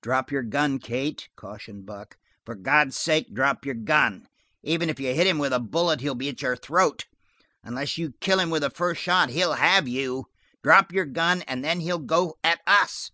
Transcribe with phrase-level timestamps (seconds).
[0.00, 2.16] "Drop your gun, Kate," cautioned Buck.
[2.46, 4.26] "For God's sake drop your gun.
[4.62, 7.04] Even if you hit him with a bullet, he'll be at your throat.
[7.62, 10.28] Unless you kill him with the first shot he'll have you.
[10.62, 13.10] Drop your gun, and then he'll go at us."